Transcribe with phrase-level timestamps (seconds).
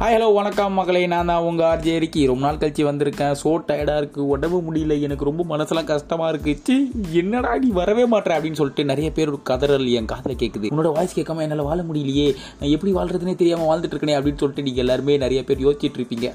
[0.00, 1.00] Hi hello வணக்கம் மகளே.
[1.12, 3.34] நான் தான் உங்கள் ஆர்ஜே இருக்கி ரொம்ப நாள் கழிச்சு வந்திருக்கேன்.
[3.40, 4.94] ஸோ டயர்டாக இருக்குது உடம்பு முடியல.
[5.06, 6.76] எனக்கு ரொம்ப மனசெல்லாம் கஷ்டமாக இருக்குது சி
[7.20, 11.18] என்னடா நீ வரவே மாட்டேன் அப்படின்னு சொல்லிட்டு நிறைய பேர் ஒரு கதறல் என் காதில் கேட்குது உன்னோட வாய்ஸ்
[11.18, 12.28] கேட்காம என்னால் வாழ முடியலையே.
[12.60, 16.30] நான் எப்படி வாழ்கிறதுனே தெரியாமல் வாழ்ந்துட்டு இருக்கனே அப்படின்னு சொல்லிட்டு நீங்கள் எல்லாருமே நிறைய பேர் யோசிச்சுட்டு இருப்பீங்க.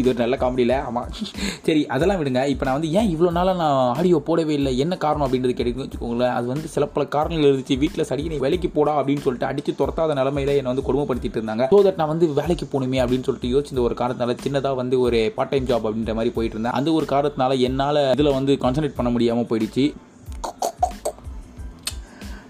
[0.00, 1.08] இது ஒரு நல்ல காமெடியில் ஆமாம்
[1.66, 2.40] சரி அதெல்லாம் விடுங்க.
[2.52, 4.72] இப்போ நான் வந்து ஏன் இவ்வளோ நாளாக நான் ஆடியோ போடவே இல்லை?
[4.84, 6.34] என்ன காரணம் அப்படின்றது கேட்டுக்கணும்னு வச்சுக்கோங்களேன்.
[6.38, 7.78] அது வந்து சில பல காரணங்கள் இருந்துச்சு.
[7.84, 11.66] வீட்டில் சரி நீ வேலைக்கு போடா அப்படின்னு சொல்லிட்டு அடித்து துரத்தாத நிலமையில என்னை வந்து கொடுமைப்படுத்திட்டு இருந்தாங்க.
[11.74, 15.54] ஸோ தட் நான் வந்து வேலைக்கு போகணுமே அப்படின்னு சொல்லிட்டு யோசிச்ச ஒரு காரணத்தினால சின்னதாக வந்து ஒரு பார்ட்
[15.54, 16.76] டைம் ஜாப் அப்படின்ற மாதிரி போயிட்டு இருந்தேன்.
[16.80, 19.86] அந்த ஒரு காரணத்தினால என்னால் இதில் வந்து கான்சன்ட்ரேட் பண்ண முடியாமல் போயிடுச்சு.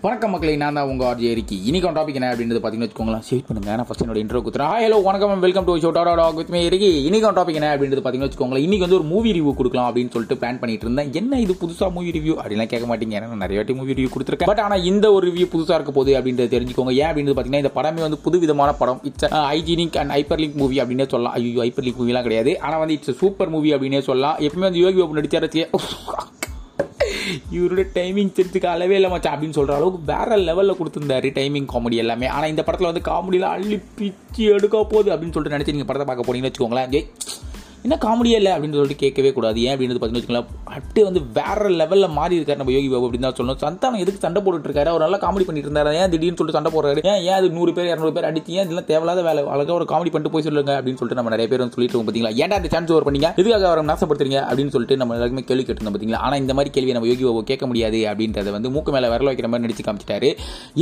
[0.07, 3.23] வணக்கம் மக்களை நான் தான் உங்கள் ஆர்ஜி இருக்கி இன்னைக்கு டாபிக் என்ன அப்படின்றது பார்த்தீங்கன்னு வச்சுக்கோங்களேன்.
[3.29, 3.71] சேவ் பண்ணுங்க.
[3.79, 6.91] நான் ஃபஸ்ட் என்னோட இன்ட்ரோ குத்துறேன் ஹலோ வணக்கம் welcome to show Tata talk with me இருக்கி
[7.07, 8.65] இன்னைக்கு டாபிக் என்ன அப்படின்றது பார்த்தீங்கன்னு வச்சுக்கோங்களேன்.
[8.67, 11.11] இன்னைக்கு வந்து ஒரு மூவி ரிவ்யூ கொடுக்கலாம் அப்படின்னு சொல்லிட்டு பிளான் பண்ணிட்டு இருந்தேன்.
[11.21, 13.17] என்ன இது புதுசாக மூவி ரிவ்யூ அப்படிலாம் கேட்க மாட்டீங்க.
[13.21, 14.51] ஏன்னா நிறைய வாட்டி மூவி ரிவ்யூ கொடுத்துருக்கேன்.
[14.53, 16.95] பட் ஆனால் இந்த ஒரு ரிவ்யூ புதுசாக இருக்க போகுது அப்படின்றது தெரிஞ்சுக்கோங்க.
[17.03, 21.09] ஏன் அப்படின்றது பார்த்தீங்கன்னா இந்த படமே வந்து புது விதமான படம் it's hygienic and hyperlink movie அப்படின்னே
[21.15, 21.37] சொல்லலாம்.
[21.41, 22.55] ஐயோ ஹைப்பர் லிங்க் மூவிலாம் கிடையாது.
[22.67, 24.39] ஆனால் வந்து இட்ஸ் சூப்பர் மூவி அப்படின்னே சொல்லலாம்.
[24.49, 25.67] எப்பவுமே வந்து யோகி பாபு நடிச்சாரே
[27.57, 32.29] இவரோட டைமிங் சென்ஸுக்கு அளவே இல்லை மச்சான் அப்படின்னு சொல்கிற அளவுக்கு வேற லெவலில் கொடுத்துருந்தாரு டைமிங் காமெடி எல்லாமே.
[32.37, 36.29] ஆனால் இந்த படத்தில் வந்து காமெடியில் அள்ளி பிச்சு எடுக்க போகுது அப்படின்னு சொல்லிட்டு நினச்சி நீங்கள் படத்தை பார்க்க
[36.29, 36.91] போனீங்கன்னு வச்சுக்கோங்களேன்.
[36.95, 37.09] ஜெய்
[37.87, 39.59] என்ன காமெடியே இல்லை அப்படின்னு சொல்லிட்டு கேட்கவே கூடாது.
[39.67, 43.37] ஏன் அப்படின்னு பார்த்தீங்கன்னு வச்சுக்கோங்களேன் அப்படியே வந்து வேற லெவலில் மாறி இருக்காரு நம்ம யோகி பாபு அப்படின்னு தான்
[43.39, 43.61] சொல்லணும்.
[43.65, 44.91] சந்தானம் எதுக்கு சண்டை போட்டுட்டு இருக்காரு?
[44.93, 47.01] அவர் நல்லா காமெடி பண்ணிட்டு இருந்தாரு ஏன் திடீர்னு சொல்லிட்டு சண்டை போடுறாரு?
[47.11, 49.43] ஏன் ஏன் அது நூறு பேர் இரநூறு பேர் அடிச்சு ஏன் இதெல்லாம் தேவையில்லாத வேலை?
[49.55, 52.35] அழகாக ஒரு காமெடி பண்ணிட்டு போய் சொல்லுங்க அப்படின்னு சொல்லிட்டு நம்ம நிறைய பேர் வந்து சொல்லிட்டு இருக்கோம் பார்த்தீங்களா
[52.43, 53.31] ஏன்டா அந்த சான்ஸ் ஓவர் பண்ணீங்க?
[53.41, 54.41] எதுக்காக அவரை நாசப்படுத்துறீங்க?
[54.51, 57.67] அப்படின்னு சொல்லிட்டு நம்ம எல்லாருமே கேள்வி கேட்டிருந்தோம் பார்த்தீங்களா ஆனால் இந்த மாதிரி கேள்வி நம்ம யோகி பாபு கேட்க
[57.71, 60.31] முடியாது அப்படின்றத வந்து மூக்கு மேலே விரல வைக்கிற மாதிரி நடிச்சு காமிச்சிட்டாரு.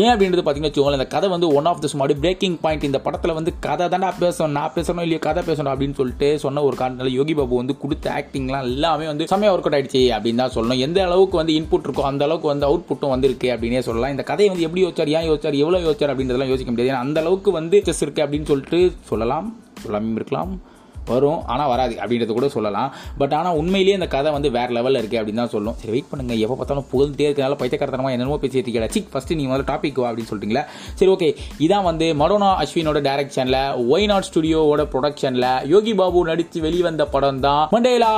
[0.05, 3.37] ஏன் அப்படின்றது பார்த்தீங்கன்னா வச்சுக்கோங்களேன் இந்த கதை வந்து one of the smart breaking point இந்த படத்தில்
[3.41, 7.35] வந்து கதை தானே பேசணும் நான் பேசணும் இல்லையோ கதை பேசணும் அப்படின்னு சொல்லிட்டு சொன்ன ஒரு அதனால யோகி
[7.39, 10.83] பாபு வந்து கொடுத்த ஆக்டிங்லாம் எல்லாமே வந்து செம்மையாக ஒர்க் அவுட் ஆயிடுச்சு அப்படின்னு தான் சொல்லணும்.
[10.87, 14.15] எந்த அளவுக்கு வந்து இன்புட் இருக்கோ அந்த அளவுக்கு வந்து அவுட் புட்டும் வந்திருக்கு அப்படின்னே சொல்லலாம்.
[14.15, 16.93] இந்த கதையை வந்து எப்படி யோசிச்சார் ஏன் யோசிச்சார் எவ்வளோ யோசிச்சார் அப்படின்றதெல்லாம் யோசிக்க முடியாது.
[16.93, 19.49] ஏன்னா அந்த அளவுக்கு வந்து செஸ் இருக்கு அப்படின்னு சொல்லிட்டு சொல்லலாம்.
[19.85, 20.53] சொல்லாமல் இருக்கலாம்.
[21.13, 21.41] வரும்.
[21.53, 22.91] ஆனால் வராது அப்படின்றத கூட சொல்லலாம்.
[23.21, 25.77] பட் ஆனால் உண்மையிலேயே இந்த கதை வந்து வேற லெவலில் இருக்குது அப்படின்னு தான் சொல்லும்.
[25.81, 26.35] சரி வெயிட் பண்ணுங்க.
[26.45, 30.31] எப்போ பார்த்தாலும் புகழ்ந்துட்டே இருக்கனால பைத்தியக்காரத்தனமாக என்னமோ பேசிட்டு இருக்கா சிக் ஃபஸ்ட்டு நீங்கள் முதல்ல டாபிக் வா அப்படின்னு
[30.31, 30.65] சொல்லிட்டீங்களா
[31.01, 31.29] சரி ஓகே
[31.67, 33.59] இதான் வந்து மடோனா அஸ்வினோட டைரக்ஷனில்
[33.93, 38.13] ஒய் நாட் ஸ்டுடியோவோட ப்ரொடக்ஷனில் யோகி பாபு நடித்து வெளிவந்த படம் தான் மண்டேலா.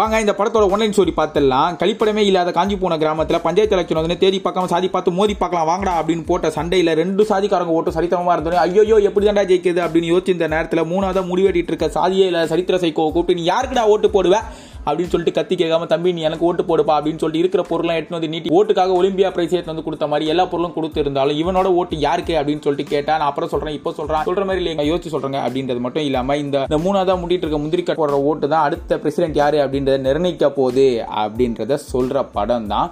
[0.00, 1.76] வாங்க இந்த படத்தோட ஒன்லைன் ஸ்டோரி பார்த்துடலாம்.
[1.82, 5.94] கழிப்படமே இல்லாத காஞ்சி போன கிராமத்தில் பஞ்சாயத்து எலெக்ஷன் வந்து தேடி பார்க்காம சாதி பார்த்து மோதி பார்க்கலாம் வாங்கடா
[6.00, 10.48] அப்படின்னு போட்ட சண்டையில் ரெண்டு சாதிக்காரங்க ஓட்டு சரித்திரமா இருந்தோம் ஐயோ எப்படி தான்டா ஜெயிக்கிறது அப்படின்னு யோசிச்சு இந்த
[10.54, 14.36] நேரத்தில் மூணாவது முடிவெட்டிட்டு இருக்க சாதியே இல்லை சரித்திர சைக்கோ கூப்பிட்டு நீ யாருக்குடா ஓட்டு போடுவ?
[14.84, 18.30] அப்படின்னு சொல்லிட்டு கத்தி கேட்காம தம்பி நீ எனக்கு ஓட்டு போடுப்பா அப்படின்னு சொல்லிட்டு இருக்கிற பொருளை எடுத்து வந்து
[18.32, 22.34] நீட்டி ஓட்டுக்காக ஒலிம்பியா பிரைஸ் எடுத்து வந்து கொடுத்த மாதிரி எல்லா பொருளும் கொடுத்து இருந்தாலும் இவனோட ஓட்டு யாருக்கு?
[22.40, 24.24] அப்படின்னு சொல்லிட்டு கேட்டா நான் அப்புறம் சொல்றேன் இப்போ சொல்றேன்.
[24.28, 28.02] சொல்ற மாதிரி இல்லைங்க யோசிச்சு சொல்றேங்க அப்படின்றது மட்டும் இல்லாம இந்த இந்த மூணாவதா முடிட்டு இருக்க முந்திரி கட்
[28.02, 30.88] போடுற ஓட்டு தான் அடுத்த பிரசிடென்ட் யாரு அப்படின்றத நிர்ணயிக்க போகுது
[31.22, 32.88] அப்படின்றத சொல்ற படம் தான்.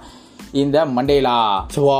[0.61, 1.33] இந்த மண்டேலா.
[1.87, 1.97] வா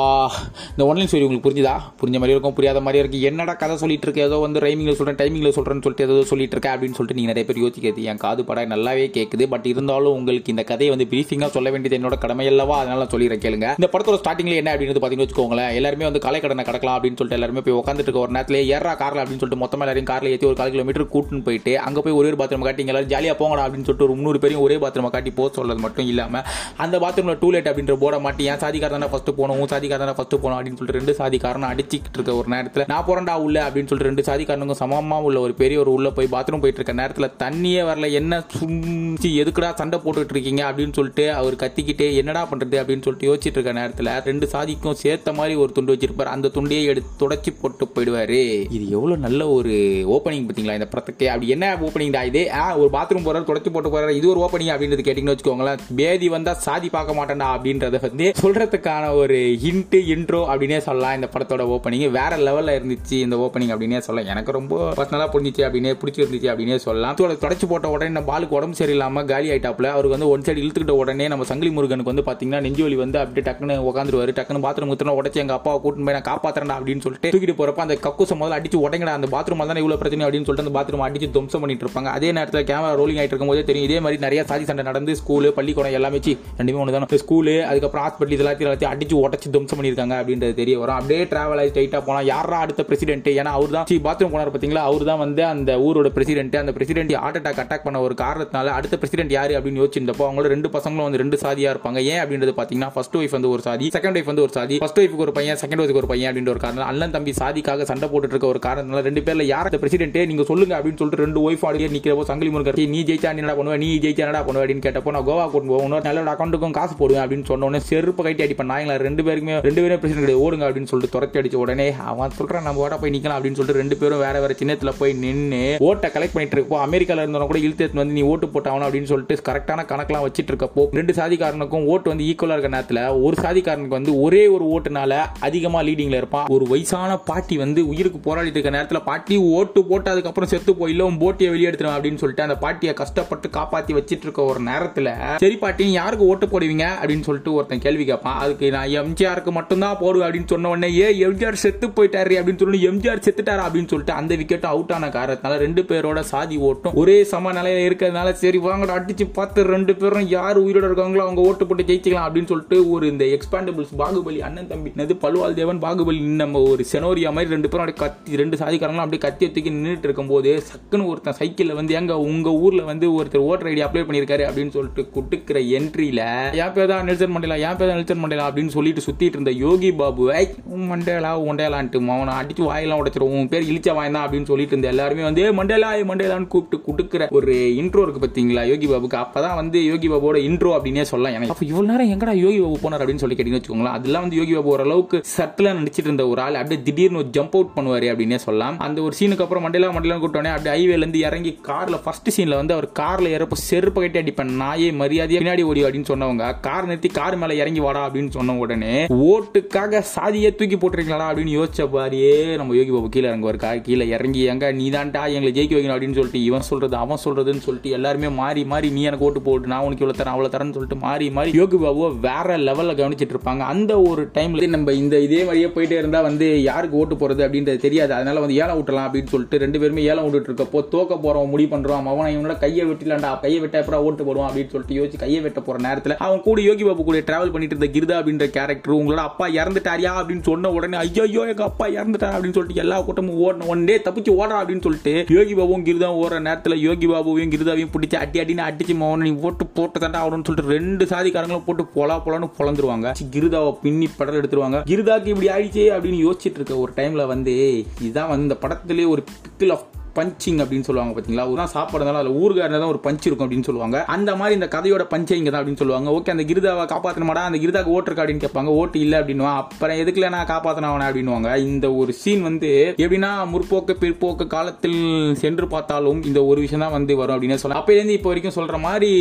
[0.69, 1.73] இந்த ஒன்லைன் ஸ்டோரி உங்களுக்கு புரிஞ்சுதா?
[1.99, 3.19] புரிஞ்ச மாதிரி இருக்கும் புரியாத மாதிரி இருக்கு.
[3.29, 4.21] என்னடா கதை சொல்லிட்டு இருக்க?
[4.27, 7.59] ஏதோ வந்து ரைமிங்கில் சொல்கிறேன் டைமிங்கில் சொல்கிறேன்னு சொல்லிட்டு ஏதோ சொல்லிட்டு இருக்க அப்படின்னு சொல்லிட்டு நீங்கள் நிறைய பேர்
[7.63, 11.97] யோசிக்கிறது என் காது படம் நல்லாவே கேட்குது பட் இருந்தாலும் உங்களுக்கு இந்த கதையை வந்து பிரீஃபிங்காக சொல்ல வேண்டியது
[11.99, 12.77] என்னோட கடமை அல்லவா?
[12.83, 13.67] அதனால சொல்லிடுறேன் கேளுங்க.
[13.79, 15.71] இந்த படத்தோட ஸ்டார்டிங்ல என்ன அப்படின்னு பார்த்தீங்கன்னு வச்சுக்கோங்களேன்.
[15.81, 19.21] எல்லாருமே வந்து கலை கடனை கடக்கலாம் அப்படின்னு சொல்லிட்டு எல்லாருமே போய் உட்காந்துட்டு இருக்க ஒரு நேரத்தில் ஏறா காரில்
[19.21, 22.39] அப்படின்னு சொல்லிட்டு மொத்தமாக எல்லாரையும் காரில் ஏற்றி ஒரு கால் கிலோமீட்டர் கூட்டுன்னு போயிட்டு அங்கே போய் ஒரே ஒரு
[22.41, 25.81] பாத்ரூம் காட்டி எல்லாரும் ஜாலியாக போங்கடா அப்படின்னு சொல்லிட்டு ஒரு முந்நூறு பேரையும் ஒரே பாத்ரூம் காட்டி போக சொல்றது
[25.87, 26.43] மட்டும் இல்லாமல்
[26.85, 30.57] அந்த பாத்ரூம்ல டூலெட் அப்படின்ற போட மாட்டி என் சாதிக்காரன் ஃபர்ஸ்ட் போகணும் உன் சாதிக்கார தானே ஃபர்ஸ்ட் போகணும்
[30.59, 34.71] அப்படின்னு சொல்லிட்டு ரெண்டு சாதிக்காரன் அடிச்சிக்கிட்டு இருக்க ஒரு நேரத்தில் நான் போறேன்டா உள்ள அப்படின்னு சொல்லிட்டு ரெண்டு சாதிக்காரனுங்க
[34.71, 39.43] சமமாக உள்ள ஒரு பெரிய ஒரு உள்ள போய் பாத்ரூம் போயிட்டு இருக்க நேரத்தில் தண்ணியே வரல என்ன சுஞ்சி
[39.43, 40.71] எதுக்குடா சண்டை போட்டுட்டு இருக்கீங்க?
[40.71, 42.77] அப்படின்னு சொல்லிட்டு அவர் கத்திக்கிட்டே என்னடா பண்றது?
[42.81, 46.33] அப்படின்னு சொல்லிட்டு யோசிச்சுட்டு இருக்க நேரத்தில் ரெண்டு சாதிக்கும் சேர்த்த மாதிரி ஒரு துண்டு வச்சிருப்பார்.
[46.35, 48.39] அந்த துண்டையே எடுத்து தொடச்சி போட்டு போயிடுவாரு.
[48.71, 49.69] இது எவ்வளவு நல்ல ஒரு
[50.09, 51.29] ஓப்பனிங் பார்த்தீங்களா இந்த படத்துக்கு?
[51.29, 52.53] அப்படி என்ன ஓப்பனிங் தான் இது?
[52.53, 54.09] ஆ, ஒரு பாத்ரூம் போறாரு தொடச்சி போட்டு போறாரு.
[54.09, 55.79] இது ஒரு ஓப்பனிங் அப்படின்றது கேட்டிங்கன்னு வச்சுக்கோங்களேன்.
[55.95, 61.15] பேதி வந்தா சாதி பார்க்க மாட்டேன்டா அப்படின்றத வந்து சொல்றதுக்கான ஒரு ஹிண்ட் இன்ட்ரோ அப்படின்னே சொல்லலாம்.
[61.17, 63.17] இந்த படத்தோட ஓப்பனிங் வேற லெவல்ல இருந்துச்சு.
[63.25, 67.15] இந்த ஓப்பனிங் அப்படின்னே சொல்லலாம் எனக்கு ரொம்ப பர்சனலா புரிஞ்சிச்சு அப்படின்னே பிடிச்சிருந்துச்சு அப்படின்னே சொல்லலாம்.
[67.43, 71.27] தொடச்சு போட்ட உடனே நம்ம பாலுக்கு உடம்பு சரியில்லாம காலி ஆயிட்டாப்ல அவருக்கு வந்து ஒன் சைடு இழுத்துக்கிட்ட உடனே
[71.33, 75.43] நம்ம சங்கிலி முருகனுக்கு வந்து பாத்தீங்கன்னா நெஞ்சு வலி வந்து அப்படியே டக்குன்னு உட்காந்துருவாரு டக்குன்னு பாத்ரூம் ஊத்துனா உடச்சு
[75.43, 79.15] எங்க அப்பாவை கூட்டு போய் நான் காப்பாத்துறேன் அப்படின்னு சொல்லிட்டு தூக்கிட்டு போறப்ப அந்த கக்கூச முதல்ல அடிச்சு உடங்கடா
[79.19, 82.11] அந்த பாத்ரூம் தானே இவ்வளவு பிரச்சனை அப்படின்னு சொல்லிட்டு அந்த பாத்ரூம் அடிச்சு துவம்சம் பண்ணிட்டு இருப்பாங்க.
[82.17, 83.87] அதே நேரத்தில் கேமரா ரோலிங் ஆயிட்டு இருக்கும்போதே தெரியும்.
[83.89, 86.21] இதே மாதிரி நிறைய சாதி சண்டை நடந்து ஸ்கூலு பள்ளிக்கூடம் எல்லாமே
[86.59, 90.75] ரெண்டுமே ஒன்று தான் ஸ்கூலு அதுக்கப்புறம் ஹாஸ்பிட்டல் இது எல்லாத்தையும் எல்லாத்தையும் அடிச்சு உடச்சு துவம்சம் பண்ணியிருக்காங்க அப்படின்றது தெரிய
[90.79, 90.97] வரும்.
[90.99, 95.03] அப்படியே டிராவல் ஆகி ஸ்ட்ரைட்டாக போனால் யாரா அடுத்த பிரசிடென்ட் ஏன்னா அவர் தான் பாத்ரூம் போனார் பார்த்தீங்களா அவர்
[95.09, 99.33] தான் வந்து அந்த ஊரோட பிரசிடென்ட் அந்த பிரசிடென்ட் ஹார்ட் அட்டாக் அட்டாக் பண்ண ஒரு காரணத்தினால அடுத்த பிரசிடென்ட்
[99.37, 101.99] யார் அப்படின்னு யோசிச்சிருந்தப்போ அவங்களோட ரெண்டு பசங்களும் வந்து ரெண்டு சாதியாக இருப்பாங்க.
[102.11, 105.25] ஏன் அப்படின்றது பார்த்தீங்கன்னா ஃபர்ஸ்ட் ஒய்ஃப் வந்து ஒரு சாதி செகண்ட் ஒய்ஃப் வந்து ஒரு சாதி ஃபர்ஸ்ட் ஒய்ஃபுக்கு
[105.27, 106.87] ஒரு பையன் செகண்ட் ஒய்ஃபுக்கு ஒரு பையன் அப்படின்ற ஒரு காரணம்.
[106.91, 110.75] அண்ணன் தம்பி சாதிக்காக சண்டை போட்டுட்டு இருக்க ஒரு காரணத்தினால ரெண்டு பேர்ல யார் அந்த பிரசிடென்ட் நீங்க சொல்லுங்க
[110.79, 114.43] அப்படின்னு சொல்லிட்டு ரெண்டு ஒய்ஃப் ஆடியே நிக்கிறப்போ சங்கிலி முருகர் நீ ஜெயிச்சா என்னடா பண்ணுவேன் நீ ஜெயிச்சா என்னடா
[114.45, 118.08] பண்ணுவேன் அப்படின்னு கேட்டப்போ நான் கோவா கூட்டு போவோம் இன்னொரு நல்ல அக்கௌண்ட்டுக்கும் காசு போடுவேன் அப்படின்னு சொன்னோன்னே செரு
[118.09, 118.69] செருப்பு கட்டி அடிப்பேன்.
[118.71, 120.43] நாயங்களா ரெண்டு பேருக்குமே ரெண்டு பேரும் பிரச்சனை கிடையாது.
[120.45, 123.95] ஓடுங்க அப்படின்னு சொல்லிட்டு துரத்தி அடிச்ச உடனே அவன் சொல்றான் நம்ம ஓட போய் நிக்கலாம் அப்படின்னு சொல்லிட்டு ரெண்டு
[123.97, 128.13] பேரும் வேற வேற சின்னத்துல போய் நின்று ஓட்டை கலெக்ட் பண்ணிட்டு இருப்போம் அமெரிக்கால இருந்தவங்க கூட இழுத்து வந்து
[128.13, 132.71] நீ ஓட்டு போட்டாவணும் அப்படின்னு சொல்லிட்டு கரெக்டான கணக்கெல்லாம் வச்சிட்டு இருக்கப்போ ரெண்டு சாதிக்காரனுக்கும் ஓட்டு வந்து ஈக்குவலா இருக்க
[132.77, 136.47] நேரத்துல ஒரு சாதிக்காரனுக்கு வந்து ஒரே ஒரு ஓட்டுனால அதிகமா லீடிங்ல இருப்பான்.
[136.49, 141.21] ஒரு வயசான பாட்டி வந்து உயிருக்கு போராடிட்டு இருக்க நேரத்துல பாட்டி ஓட்டு போட்டு அதுக்கப்புறம் செத்து போயில உன்
[141.23, 145.07] போட்டியை வெளியெடுத்துருவேன் அப்படின்னு சொல்லிட்டு அந்த பாட்டியை கஷ்டப்பட்டு காப்பாத்தி வச்சிட்டு இருக்க ஒரு நேரத்துல
[145.37, 146.85] சரி பாட்டி யாருக்கு ஓட்டு போடுவீங்க?
[147.01, 151.61] அப்படின்னு சொல்லிட்டு ஒருத்தன் கேள்வி கேட்பான் அதுக்கு நான் எம்ஜிஆருக்கு மட்டும்தான் போடுவேன் அப்படின்னு சொன்ன உடனே ஏ எம்ஜிஆர்
[151.61, 156.05] செத்து போயிட்டாரு அப்படின்னு சொல்லி எம்ஜிஆர் செத்துட்டாரா அப்படின்னு சொல்லிட்டு அந்த விக்கெட்டும் அவுட் ஆன காரணத்தினால ரெண்டு பேரோட
[156.29, 161.23] சாதி ஓட்டும் ஒரே சம நிலையில இருக்கிறதுனால சரி வாங்கடா அடிச்சு பார்த்து ரெண்டு பேரும் யார் உயிரோட இருக்காங்களோ
[161.25, 165.81] அவங்க ஓட்டு போட்டு ஜெயிச்சிக்கலாம் அப்படின்னு சொல்லிட்டு ஒரு இந்த எக்ஸ்பாண்டபிள்ஸ் பாகுபலி அண்ணன் தம்பி என்னது பழுவால் தேவன்
[165.83, 170.07] பாகுபலி நம்ம ஒரு செனோரியா மாதிரி ரெண்டு பேரும் அப்படியே கத்தி ரெண்டு சாதிக்காரங்களும் அப்படியே கத்தி தூக்கி நின்றுட்டு
[170.07, 170.37] இருக்கும்போது
[170.69, 175.03] சக்குன்னு ஒருத்தன் சைக்கிளில் வந்து எங்க உங்க ஊர்ல வந்து ஒருத்தர் ஓட்டர் ஐடி அப்ளை பண்ணியிருக்காரு அப்படின்னு சொல்லிட்டு
[175.13, 175.45] குட்டுக்கிற
[175.77, 176.21] என்ட்ரியில
[176.59, 177.57] ஏன் பேர் தான் நெல்சன் மண்டலா?
[177.65, 180.43] ஏன் பேர் தான் நெல்சன் மண்டேலா அப்படின்னு சொல்லிட்டு சுத்திட்டு இருந்த யோகி பாபு ஐ
[180.91, 183.33] மண்டேலா உண்டேலான்ட்டு அவனை அடிச்சு வாயெல்லாம் உடைச்சிரும்.
[183.37, 188.01] உன் பேர் இழிச்ச வாய்ந்தான் அப்படின்னு சொல்லிட்டு இருந்த எல்லாருமே வந்து மண்டேலா மண்டேலான்னு கூப்பிட்டு குடுக்குற ஒரு இன்ட்ரோ
[188.05, 189.17] இருக்கு பாத்தீங்களா யோகி பாபுக்கு?
[189.23, 191.53] அப்பதான் வந்து யோகி பாபுவோட இன்ட்ரோ அப்படின்னே சொல்லலாம் எனக்கு.
[191.55, 194.71] அப்ப இவ்வளோ நேரம் எங்கடா யோகி பாபு போனார் அப்படின்னு சொல்லி கேட்டீங்கன்னு வச்சுக்கோங்களேன் அதெல்லாம் வந்து யோகி பாபு
[194.75, 196.59] ஓரளவுக்கு சட்டில் நடிச்சிட்டு இருந்த ஒரு ஆள்.
[196.61, 198.77] அப்படியே திடீர்னு ஒரு ஜம்ப் அவுட் பண்ணுவாரு அப்படின்னே சொல்லலாம்.
[198.87, 202.89] அந்த ஒரு சீனுக்கு அப்புறம் மண்டேலா மண்டேலான்னு கூப்பிட்டோன்னே அப்படியே ஹைவேலேருந்து இறங்கி கார்ல ஃபர்ஸ்ட் சீனில் வந்து அவர்
[203.01, 207.53] கார்ல இறப்ப செருப்பு கட்டி அடிப்பேன் நாயே மரியாதையை பின்னாடி ஓடி அப்படின்னு சொன்னவங்க கார் நிறுத்தி கார் மேல
[207.61, 208.93] இறங்கி வாடா அப்படின்னு சொன்ன உடனே
[209.31, 213.57] ஓட்டுக்காக சாதியே தூக்கி போட்டிருக்கீங்களா அப்படின்னு யோசிச்ச பாரியே நம்ம யோகி பாபு கீழே இறங்குவார்.
[213.87, 217.89] கீழே இறங்கி எங்க நீ தான்டா எங்களை ஜெயிக்க வைக்கணும் அப்படின்னு சொல்லிட்டு இவன் சொல்றது அவன் சொல்றதுன்னு சொல்லிட்டு
[217.97, 221.27] எல்லாருமே மாறி மாறி நீ எனக்கு ஓட்டு போட்டு நான் உனக்கு இவ்வளவு தரேன் அவ்வளவு தரேன்னு சொல்லிட்டு மாறி
[221.37, 223.63] மாறி யோகி பாபுவை வேற லெவல்ல கவனிச்சிட்டு இருப்பாங்க.
[223.73, 228.13] அந்த ஒரு டைம்ல நம்ம இந்த இதே மாதிரியே போயிட்டே இருந்தா வந்து யாருக்கு ஓட்டு போறது அப்படின்றது தெரியாது.
[228.17, 232.09] அதனால வந்து ஏலம் விட்டலாம் அப்படின்னு சொல்லிட்டு ரெண்டு பேருமே ஏலம் விட்டுட்டு இருக்கப்போ தோக்க போறோம் முடிவு பண்றோம்
[232.13, 235.77] அவனை இவனோட கையை வெட்டிலாண்டா கையை வெட்ட அப்புறம் ஓட்டு போடுவான் அப்படின்னு சொல்லிட்டு யோசிச்சு கையை வெட்ட போற
[235.87, 240.11] நேரத்துல அவன் கூட யோகி பாபு கூட டிராவல் பண்ணிட்டு இருந்த கிருதா அப்படின்ற கேரக்டர் உங்களோட அப்பா இறந்துட்டாரியா
[240.19, 244.31] அப்படின்னு சொன்ன உடனே ஐயோ எங்க அப்பா இறந்துட்டார் அப்படின்னு சொல்லிட்டு எல்லா கூட்டமும் ஓடணும் ஒன் டே தப்பிச்சு
[244.35, 248.95] ஓடுறா அப்படின்னு சொல்லிட்டு யோகி பாபுவும் கிருதாவும் ஓடுற நேரத்தில் யோகி பாபுவையும் கிருதாவையும் பிடிச்சி அடி அடின்னு அடிச்சு
[248.99, 254.09] மோகன் நீ ஓட்டு போட்டு தாண்டா ஆகணும்னு சொல்லிட்டு ரெண்டு சாதிக்காரங்களும் போட்டு பொலா பொலான்னு பொழந்துருவாங்க கிருதாவை பின்னி
[254.17, 254.79] படம் எடுத்துருவாங்க.
[254.87, 257.53] கிருதாக்கு இப்படி ஆயிடுச்சே அப்படின்னு யோசிச்சுட்டு இருக்க ஒரு டைம்ல வந்து
[258.01, 259.85] இதுதான் வந்து இந்த படத்துலேயே ஒரு பிக்கிள் ஆஃப்
[260.19, 263.97] பஞ்சிங் அப்படின்னு சொல்லுவாங்க பார்த்தீங்களா ஒரு நாள் சாப்பாடு இருந்தாலும் அதுல தான் ஒரு பஞ்ச் இருக்கும் அப்படின்னு சொல்லுவாங்க.
[264.15, 266.09] அந்த மாதிரி இந்த கதையோட பஞ்சை இங்கே தான் அப்படின்னு சொல்லுவாங்க.
[266.17, 268.71] ஓகே அந்த கிருதாவை காப்பாற்றணுமாடா அந்த கிருதாக்கு ஓட்டுருக்கா அப்படின்னு கேட்பாங்க.
[268.79, 269.51] ஓட்டு இல்லை அப்படின்னுவா.
[269.61, 271.49] அப்புறம் எதுக்குல நான் காப்பாத்தினவன அப்படின்னுவாங்க.
[271.69, 272.69] இந்த ஒரு சீன் வந்து
[273.03, 274.99] எப்படின்னா முற்போக்கு பிற்போக்கு காலத்தில்
[275.41, 279.11] சென்று பார்த்தாலும் இந்த ஒரு விஷயம் தான் வந்து வரும் அப்படின்னு சொல்லலாம் அப்போலேருந்து இப்போ வரைக்கும் சொல்கிற மாதிரி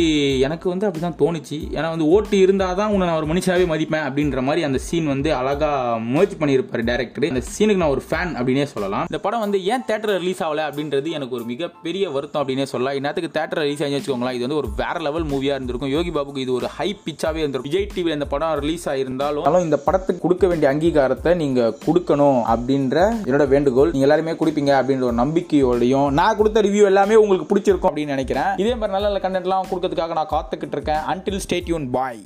[0.47, 1.59] எனக்கு வந்து அப்படிதான் தோணுச்சு.
[1.77, 5.71] ஏன்னா வந்து ஓட்டு இருந்தாதான் உன்னை நான் ஒரு மனுஷனாவே மதிப்பேன் அப்படின்ற மாதிரி அந்த சீன் வந்து அழகா
[6.13, 9.07] முயற்சி பண்ணியிருப்பார் டேரக்டர் இந்த சீனுக்கு நான் ஒரு ஃபேன் அப்படின்னே சொல்லலாம்.
[9.11, 12.97] இந்த படம் வந்து ஏன் தேட்டர் ரிலீஸ் ஆகல அப்படின்றது எனக்கு ஒரு மிகப்பெரிய வருத்தம் அப்படின்னே சொல்லலாம்.
[12.99, 15.91] இன்னத்துக்கு தேட்டர் ரிலீஸ் ஆகி வச்சுக்கோங்களேன் இது வந்து ஒரு வேற லெவல் மூவியாக இருந்திருக்கும்.
[15.95, 17.69] யோகி பாபுக்கு இது ஒரு ஹை பிச்சாவே இருந்திருக்கும்.
[17.69, 22.97] விஜய் டிவி இந்த படம் ரிலீஸ் ஆயிருந்தாலும் இந்த படத்துக்கு கொடுக்க வேண்டிய அங்கீகாரத்தை நீங்க கொடுக்கணும் அப்படின்ற
[23.27, 23.93] என்னோட வேண்டுகோள்.
[23.93, 28.51] நீங்க எல்லாருமே கொடுப்பீங்க அப்படின்ற ஒரு நம்பிக்கையோடையும் நான் கொடுத்த ரிவ்யூ எல்லாமே உங்களுக்கு பிடிச்சிருக்கும் அப்படின்னு நினைக்கிறேன்.
[28.63, 31.03] இதே மாதிரி நல்ல நல்ல கண்டென்ட்லாம் கொடுக்கறதுக்காக நான் காத்துக்கிட்டு இருக்கேன்.
[31.13, 32.21] அன்டில் ஸ்டேட்யூன் பாய்